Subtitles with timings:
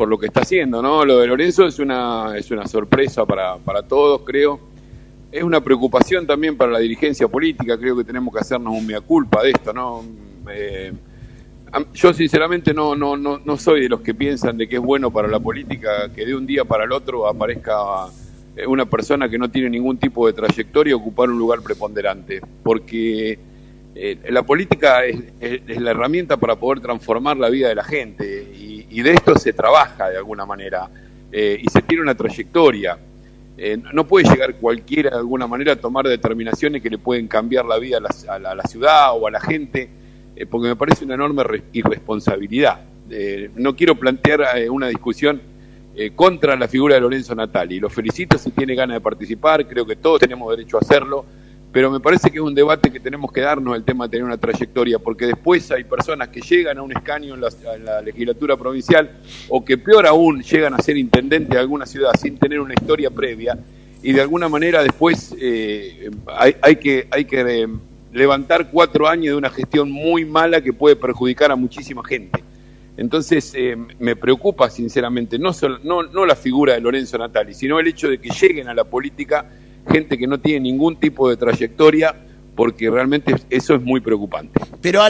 [0.00, 1.04] por lo que está haciendo, ¿no?
[1.04, 4.58] Lo de Lorenzo es una, es una sorpresa para, para todos, creo.
[5.30, 9.02] Es una preocupación también para la dirigencia política, creo que tenemos que hacernos un mea
[9.02, 10.02] culpa de esto, ¿no?
[10.50, 10.90] Eh,
[11.92, 15.10] yo sinceramente no, no, no, no soy de los que piensan de que es bueno
[15.10, 18.06] para la política que de un día para el otro aparezca
[18.56, 23.38] eh, una persona que no tiene ningún tipo de trayectoria ocupar un lugar preponderante, porque
[23.94, 25.18] eh, la política es,
[25.68, 28.49] la herramienta para poder transformar la vida de la gente
[28.90, 30.88] y, de esto se trabaja de alguna manera
[31.32, 32.98] eh, y se tiene una trayectoria.
[33.92, 37.78] no puede llegar cualquiera de alguna manera a tomar determinaciones que le pueden cambiar la
[37.78, 39.90] vida a la, ciudad o a la gente,
[40.50, 42.80] porque me parece una enorme irresponsabilidad.
[43.56, 45.40] no quiero plantear una discusión
[45.92, 47.80] eh, contra la figura de Lorenzo Natali.
[47.80, 51.24] Lo felicito si tiene ganas de participar, creo que todos tenemos derecho a hacerlo,
[51.72, 54.24] pero me parece que es un debate que tenemos que darnos el tema de tener
[54.24, 59.18] una trayectoria, porque después hay personas que llegan a un escaño en la, legislatura provincial
[59.48, 63.10] o que peor aún llegan a ser intendente de alguna ciudad sin tener una historia
[63.10, 63.58] previa
[64.02, 67.68] y de alguna manera después eh, hay, que, eh,
[68.12, 72.42] levantar cuatro años de una gestión muy mala que puede perjudicar a muchísima gente.
[72.96, 75.52] Entonces eh, me preocupa sinceramente no,
[75.84, 78.84] no, no la figura de Lorenzo Natali, sino el hecho de que lleguen a la
[78.84, 79.46] política
[79.90, 82.14] gente que no tiene ningún tipo de trayectoria,
[82.56, 84.60] porque realmente eso es muy preocupante.
[84.82, 84.98] Pero